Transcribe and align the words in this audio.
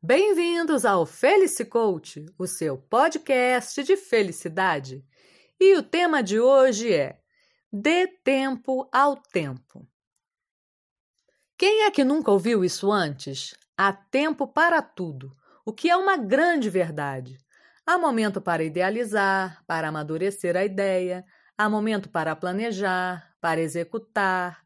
Bem-vindos 0.00 0.84
ao 0.84 1.04
Felice 1.04 1.64
Coach, 1.64 2.24
o 2.38 2.46
seu 2.46 2.78
podcast 2.78 3.82
de 3.82 3.96
felicidade. 3.96 5.04
E 5.58 5.76
o 5.76 5.82
tema 5.82 6.22
de 6.22 6.38
hoje 6.38 6.92
é 6.94 7.18
Dê 7.70 8.06
tempo 8.06 8.88
ao 8.92 9.16
tempo. 9.16 9.84
Quem 11.58 11.82
é 11.82 11.90
que 11.90 12.04
nunca 12.04 12.30
ouviu 12.30 12.64
isso 12.64 12.92
antes? 12.92 13.56
Há 13.76 13.92
tempo 13.92 14.46
para 14.46 14.80
tudo, 14.80 15.36
o 15.64 15.72
que 15.72 15.90
é 15.90 15.96
uma 15.96 16.16
grande 16.16 16.70
verdade. 16.70 17.36
Há 17.84 17.98
momento 17.98 18.40
para 18.40 18.62
idealizar, 18.62 19.64
para 19.66 19.88
amadurecer 19.88 20.56
a 20.56 20.64
ideia, 20.64 21.24
há 21.56 21.68
momento 21.68 22.08
para 22.08 22.36
planejar, 22.36 23.34
para 23.40 23.60
executar, 23.60 24.64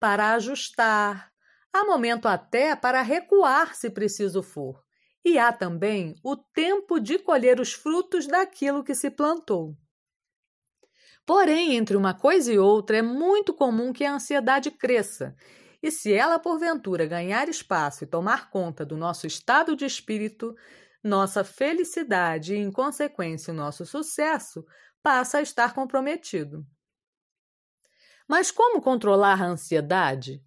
para 0.00 0.32
ajustar, 0.34 1.31
há 1.72 1.84
momento 1.84 2.26
até 2.26 2.76
para 2.76 3.02
recuar 3.02 3.74
se 3.74 3.90
preciso 3.90 4.42
for. 4.42 4.82
E 5.24 5.38
há 5.38 5.52
também 5.52 6.14
o 6.22 6.36
tempo 6.36 6.98
de 6.98 7.18
colher 7.18 7.60
os 7.60 7.72
frutos 7.72 8.26
daquilo 8.26 8.82
que 8.82 8.94
se 8.94 9.10
plantou. 9.10 9.76
Porém, 11.24 11.76
entre 11.76 11.96
uma 11.96 12.14
coisa 12.14 12.52
e 12.52 12.58
outra, 12.58 12.96
é 12.96 13.02
muito 13.02 13.54
comum 13.54 13.92
que 13.92 14.04
a 14.04 14.14
ansiedade 14.14 14.70
cresça. 14.70 15.36
E 15.82 15.90
se 15.90 16.12
ela, 16.12 16.38
porventura, 16.38 17.06
ganhar 17.06 17.48
espaço 17.48 18.04
e 18.04 18.06
tomar 18.06 18.50
conta 18.50 18.84
do 18.84 18.96
nosso 18.96 19.26
estado 19.26 19.76
de 19.76 19.84
espírito, 19.84 20.54
nossa 21.02 21.44
felicidade 21.44 22.54
e, 22.54 22.58
em 22.58 22.70
consequência, 22.70 23.52
o 23.52 23.56
nosso 23.56 23.84
sucesso 23.86 24.64
passa 25.02 25.38
a 25.38 25.42
estar 25.42 25.74
comprometido. 25.74 26.64
Mas 28.28 28.50
como 28.50 28.80
controlar 28.80 29.40
a 29.42 29.46
ansiedade? 29.46 30.42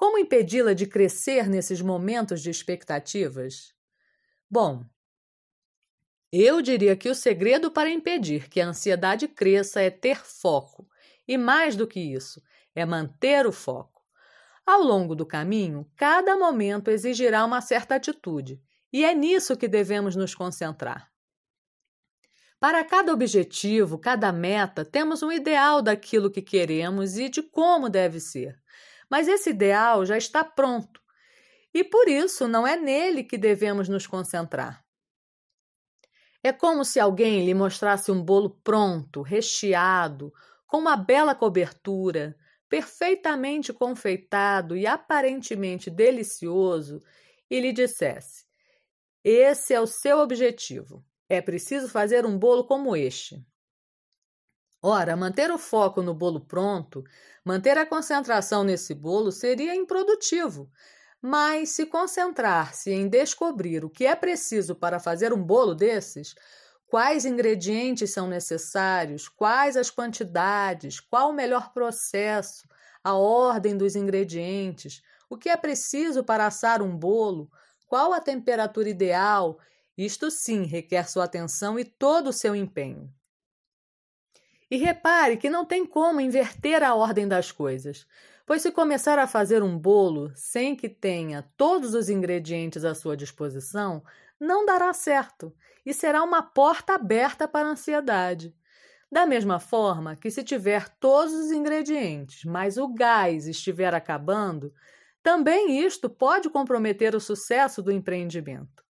Como 0.00 0.16
impedi-la 0.16 0.72
de 0.72 0.86
crescer 0.86 1.46
nesses 1.46 1.82
momentos 1.82 2.40
de 2.40 2.48
expectativas? 2.48 3.74
Bom, 4.50 4.82
eu 6.32 6.62
diria 6.62 6.96
que 6.96 7.10
o 7.10 7.14
segredo 7.14 7.70
para 7.70 7.90
impedir 7.90 8.48
que 8.48 8.62
a 8.62 8.68
ansiedade 8.68 9.28
cresça 9.28 9.82
é 9.82 9.90
ter 9.90 10.16
foco. 10.24 10.88
E 11.28 11.36
mais 11.36 11.76
do 11.76 11.86
que 11.86 12.00
isso, 12.00 12.42
é 12.74 12.86
manter 12.86 13.46
o 13.46 13.52
foco. 13.52 14.02
Ao 14.64 14.82
longo 14.82 15.14
do 15.14 15.26
caminho, 15.26 15.86
cada 15.96 16.34
momento 16.34 16.90
exigirá 16.90 17.44
uma 17.44 17.60
certa 17.60 17.96
atitude, 17.96 18.58
e 18.90 19.04
é 19.04 19.14
nisso 19.14 19.54
que 19.54 19.68
devemos 19.68 20.16
nos 20.16 20.34
concentrar. 20.34 21.12
Para 22.58 22.82
cada 22.84 23.12
objetivo, 23.12 23.98
cada 23.98 24.32
meta, 24.32 24.82
temos 24.82 25.22
um 25.22 25.30
ideal 25.30 25.82
daquilo 25.82 26.30
que 26.30 26.40
queremos 26.40 27.18
e 27.18 27.28
de 27.28 27.42
como 27.42 27.90
deve 27.90 28.18
ser. 28.18 28.58
Mas 29.10 29.26
esse 29.26 29.50
ideal 29.50 30.06
já 30.06 30.16
está 30.16 30.44
pronto 30.44 31.00
e 31.72 31.84
por 31.84 32.08
isso 32.08 32.48
não 32.48 32.66
é 32.66 32.76
nele 32.76 33.24
que 33.24 33.38
devemos 33.38 33.88
nos 33.88 34.06
concentrar. 34.06 34.84
É 36.42 36.52
como 36.52 36.84
se 36.84 36.98
alguém 36.98 37.44
lhe 37.44 37.54
mostrasse 37.54 38.10
um 38.10 38.22
bolo 38.22 38.58
pronto, 38.64 39.22
recheado, 39.22 40.32
com 40.66 40.78
uma 40.78 40.96
bela 40.96 41.34
cobertura, 41.34 42.36
perfeitamente 42.68 43.72
confeitado 43.72 44.76
e 44.76 44.86
aparentemente 44.86 45.90
delicioso, 45.90 47.02
e 47.50 47.60
lhe 47.60 47.72
dissesse: 47.72 48.46
Esse 49.22 49.74
é 49.74 49.80
o 49.80 49.86
seu 49.86 50.18
objetivo. 50.18 51.04
É 51.28 51.40
preciso 51.42 51.88
fazer 51.88 52.24
um 52.24 52.38
bolo 52.38 52.64
como 52.64 52.96
este. 52.96 53.44
Ora, 54.82 55.16
manter 55.16 55.50
o 55.50 55.58
foco 55.58 56.02
no 56.02 56.14
bolo 56.14 56.40
pronto, 56.40 57.04
manter 57.44 57.76
a 57.78 57.86
concentração 57.86 58.64
nesse 58.64 58.94
bolo 58.94 59.30
seria 59.30 59.74
improdutivo, 59.74 60.70
mas 61.20 61.70
se 61.70 61.86
concentrar-se 61.86 62.90
em 62.90 63.08
descobrir 63.08 63.84
o 63.84 63.90
que 63.90 64.06
é 64.06 64.14
preciso 64.16 64.74
para 64.74 64.98
fazer 64.98 65.32
um 65.34 65.42
bolo 65.42 65.74
desses, 65.74 66.34
quais 66.86 67.24
ingredientes 67.26 68.10
são 68.12 68.26
necessários, 68.26 69.28
quais 69.28 69.76
as 69.76 69.90
quantidades, 69.90 70.98
qual 70.98 71.30
o 71.30 71.34
melhor 71.34 71.72
processo, 71.74 72.66
a 73.04 73.14
ordem 73.14 73.76
dos 73.76 73.94
ingredientes, 73.96 75.02
o 75.28 75.36
que 75.36 75.50
é 75.50 75.56
preciso 75.58 76.24
para 76.24 76.46
assar 76.46 76.82
um 76.82 76.96
bolo, 76.96 77.50
qual 77.86 78.14
a 78.14 78.20
temperatura 78.20 78.88
ideal, 78.88 79.58
isto 79.96 80.30
sim 80.30 80.64
requer 80.64 81.06
sua 81.08 81.24
atenção 81.24 81.78
e 81.78 81.84
todo 81.84 82.28
o 82.28 82.32
seu 82.32 82.56
empenho. 82.56 83.12
E 84.70 84.76
repare 84.76 85.36
que 85.36 85.50
não 85.50 85.64
tem 85.64 85.84
como 85.84 86.20
inverter 86.20 86.82
a 86.82 86.94
ordem 86.94 87.26
das 87.26 87.50
coisas. 87.50 88.06
Pois 88.46 88.62
se 88.62 88.70
começar 88.70 89.18
a 89.18 89.26
fazer 89.26 89.62
um 89.62 89.78
bolo 89.78 90.32
sem 90.34 90.76
que 90.76 90.88
tenha 90.88 91.48
todos 91.56 91.94
os 91.94 92.08
ingredientes 92.08 92.84
à 92.84 92.94
sua 92.94 93.16
disposição, 93.16 94.02
não 94.38 94.64
dará 94.64 94.92
certo 94.92 95.54
e 95.84 95.92
será 95.92 96.22
uma 96.22 96.42
porta 96.42 96.94
aberta 96.94 97.46
para 97.46 97.68
a 97.68 97.72
ansiedade. 97.72 98.54
Da 99.10 99.26
mesma 99.26 99.58
forma 99.58 100.14
que, 100.14 100.30
se 100.30 100.44
tiver 100.44 100.88
todos 101.00 101.34
os 101.34 101.50
ingredientes, 101.50 102.44
mas 102.44 102.76
o 102.76 102.88
gás 102.88 103.48
estiver 103.48 103.92
acabando, 103.92 104.72
também 105.22 105.84
isto 105.84 106.08
pode 106.08 106.48
comprometer 106.48 107.14
o 107.14 107.20
sucesso 107.20 107.82
do 107.82 107.90
empreendimento. 107.90 108.84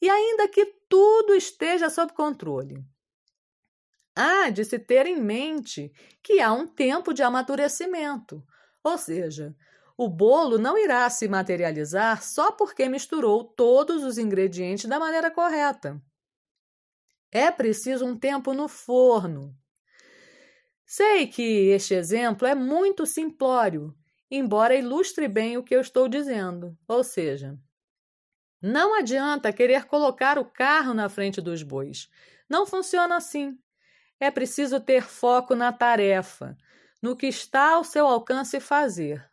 E 0.00 0.08
ainda 0.08 0.48
que 0.48 0.64
tudo 0.88 1.34
esteja 1.34 1.90
sob 1.90 2.12
controle, 2.12 2.84
há 4.16 4.50
de 4.50 4.64
se 4.64 4.78
ter 4.78 5.06
em 5.06 5.20
mente 5.20 5.92
que 6.22 6.40
há 6.40 6.52
um 6.52 6.66
tempo 6.66 7.12
de 7.12 7.22
amadurecimento 7.22 8.42
ou 8.86 8.96
seja, 8.96 9.52
o 9.98 10.08
bolo 10.08 10.58
não 10.58 10.78
irá 10.78 11.10
se 11.10 11.26
materializar 11.26 12.22
só 12.22 12.52
porque 12.52 12.88
misturou 12.88 13.42
todos 13.42 14.04
os 14.04 14.16
ingredientes 14.16 14.84
da 14.84 15.00
maneira 15.00 15.28
correta. 15.28 16.00
É 17.32 17.50
preciso 17.50 18.06
um 18.06 18.16
tempo 18.16 18.54
no 18.54 18.68
forno. 18.68 19.52
Sei 20.86 21.26
que 21.26 21.42
este 21.70 21.94
exemplo 21.94 22.46
é 22.46 22.54
muito 22.54 23.04
simplório, 23.04 23.92
embora 24.30 24.76
ilustre 24.76 25.26
bem 25.26 25.58
o 25.58 25.64
que 25.64 25.74
eu 25.74 25.80
estou 25.80 26.08
dizendo. 26.08 26.78
Ou 26.86 27.02
seja, 27.02 27.58
não 28.62 28.96
adianta 28.96 29.52
querer 29.52 29.86
colocar 29.86 30.38
o 30.38 30.44
carro 30.44 30.94
na 30.94 31.08
frente 31.08 31.40
dos 31.40 31.64
bois. 31.64 32.08
Não 32.48 32.64
funciona 32.64 33.16
assim. 33.16 33.58
É 34.18 34.30
preciso 34.30 34.80
ter 34.80 35.02
foco 35.02 35.54
na 35.54 35.72
tarefa, 35.72 36.56
no 37.02 37.16
que 37.16 37.26
está 37.26 37.74
ao 37.74 37.84
seu 37.84 38.06
alcance 38.06 38.58
fazer. 38.60 39.24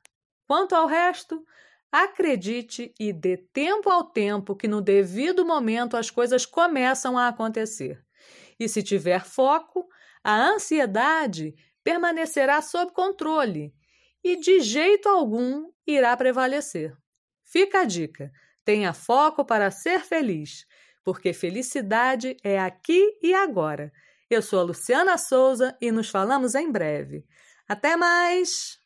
Quanto 0.46 0.76
ao 0.76 0.88
resto, 0.88 1.46
acredite 1.92 2.94
e 3.00 3.14
dê 3.14 3.38
tempo 3.38 3.90
ao 3.90 4.04
tempo 4.04 4.56
que 4.56 4.68
no 4.68 4.82
devido 4.82 5.46
momento 5.46 5.96
as 5.96 6.10
coisas 6.10 6.46
começam 6.46 7.18
a 7.18 7.28
acontecer. 7.28 8.04
E 8.60 8.68
se 8.68 8.84
tiver 8.84 9.24
foco, 9.24 9.88
a 10.24 10.36
ansiedade 10.36 11.56
permanecerá 11.84 12.62
sob 12.62 12.92
controle 12.94 13.74
e 14.24 14.38
de 14.38 14.62
jeito 14.62 15.10
algum 15.10 15.70
irá 15.86 16.16
prevalecer. 16.16 16.96
Fica 17.44 17.82
a 17.82 17.86
dica: 17.86 18.32
tenha 18.64 18.94
foco 18.94 19.46
para 19.46 19.70
ser 19.70 20.00
feliz, 20.00 20.66
porque 21.04 21.34
felicidade 21.34 22.38
é 22.44 22.60
aqui 22.60 23.20
e 23.22 23.34
agora. 23.34 23.92
Eu 24.34 24.42
sou 24.42 24.62
a 24.62 24.64
Luciana 24.64 25.16
Souza 25.16 25.78
e 25.80 25.92
nos 25.92 26.10
falamos 26.10 26.56
em 26.56 26.72
breve. 26.72 27.24
Até 27.70 27.96
mais! 27.96 28.80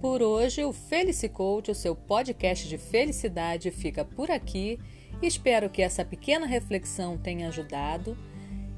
Por 0.00 0.22
hoje, 0.22 0.64
o 0.64 0.72
Felice 0.72 1.28
Coach, 1.28 1.72
o 1.72 1.74
seu 1.74 1.96
podcast 1.96 2.68
de 2.68 2.78
felicidade, 2.78 3.72
fica 3.72 4.04
por 4.04 4.30
aqui. 4.30 4.78
Espero 5.20 5.68
que 5.68 5.82
essa 5.82 6.04
pequena 6.04 6.46
reflexão 6.46 7.18
tenha 7.18 7.48
ajudado. 7.48 8.16